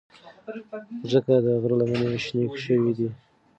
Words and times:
مځکه 1.01 1.35
او 1.53 1.59
غره 1.61 1.75
لمنې 1.79 2.19
شنې 2.25 2.43
شوې 2.63 2.91
دي. 2.97 3.09